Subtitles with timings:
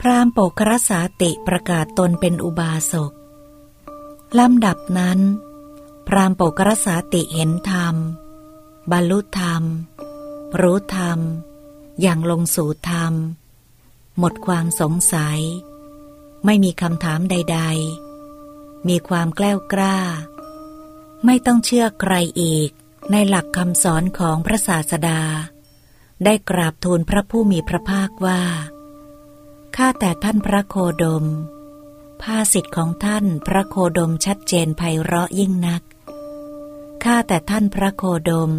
[0.00, 3.12] พราหมณ์โปกรสาติประกาศตนเป็นอุบาสก
[4.38, 5.20] ลำดับนั้น
[6.08, 7.94] พราหมณ์โปกรสาติเห็นธรรม
[8.90, 9.62] บรรลุธรรม
[10.60, 11.18] รู้ธรรม
[12.00, 13.12] อย่างลงสู่ธรรม
[14.18, 15.40] หมดความสงสัย
[16.44, 17.60] ไม่มีคำถามใด
[18.22, 19.98] ๆ มีความแกล้วกล้า
[21.24, 22.70] ไม่ต้องเชื่อใครอีก
[23.10, 25.20] ในหลักคำสอนของพระศาสดา
[26.24, 28.42] ได้กราบทูลพระผู้มีพระภาคว่า
[29.76, 31.24] ข้าแต่ท่านพระโคดม
[32.22, 35.82] ภาสิทธิ์ของท่านพระโคดมชัดเจนไพเราะยิ่งนัก
[37.04, 38.52] ข้าแต่ท่านพระโคดม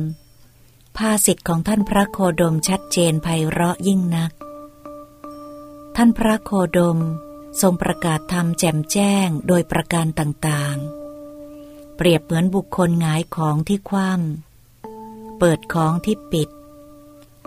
[0.97, 4.31] ภาสิทธิ์ของท่านพระโคดมชัดเจนไพเราะยิ่งนัก
[5.95, 6.99] ท่านพระโคดม
[7.61, 16.49] ทรงประกาศธรรมแจ่มแจ้งโดยประการต่างๆ เปรียบเหมือนบุคคลหงายของที่คว่ำเปิดของที่ปิด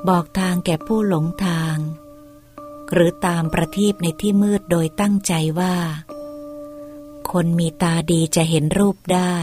[0.09, 1.64] บอกทางแก่ผู้หลงทาง
[2.93, 5.77] หรือตามประทีปในที่มืดโดยตั้งใจว่า
[7.31, 9.37] คนมีตาดีจะเห็นรูปได้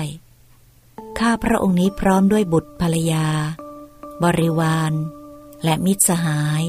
[1.19, 3.27] ข้าพระองค์นี้พร้อมด้วยบุตรภรรยา
[4.23, 4.93] บริวาร
[5.63, 6.63] และมิตรสหาย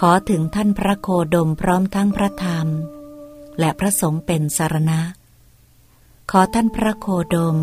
[0.00, 2.68] ขอถึงท่านพระโคดมพร้อมทั้งพระธรรม
[3.58, 5.00] และพระสงฆ์เป็นสารณะ
[6.30, 7.58] ขอท่านพระโคดม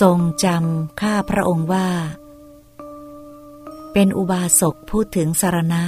[0.00, 1.88] ทรงจำข้าพระองค์ว่า
[3.92, 5.82] เป็นอุบาสกพูดถึงสารณะ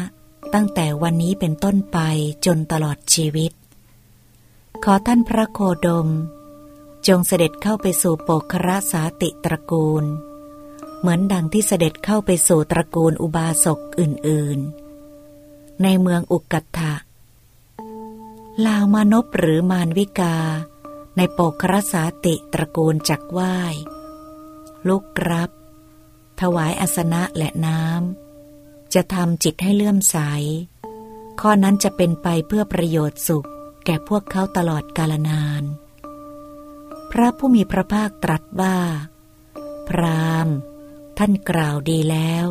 [0.54, 1.98] ตั้งแต่วันนี้เป็นต้นไป
[2.46, 3.52] จนตลอดชีวิต
[4.84, 6.08] ขอท่านพระโคดม
[7.08, 10.04] จงเสด็จเข้าไปสู่โปกครสาติตระกูล
[11.00, 16.94] เหมือนดังที่เสด็จเข้าไปสู่ตระกูลอุบาสกอื่นๆ ในเมืองอุกกัตถะ
[18.66, 20.36] ลาวมานพหรือมานวิกา
[21.16, 23.56] ในโปกครสาติตระกูลจักไหว้
[24.88, 25.50] ลุกรับ
[26.40, 28.29] ถวายอาสนะและน้ำ
[28.94, 30.16] จะทำจิตให้เลื่อมใส
[31.40, 33.48] ข้อนั้นจะเป็นไปเพื่อประโยชน์สุข
[33.84, 35.62] แก่พวกเขาตลอดกาลนาน
[37.10, 38.76] พระผู้มีพระภาคตรัสว่า
[39.88, 40.48] พราม
[41.18, 42.46] ท่านกล่าวดีแล้ว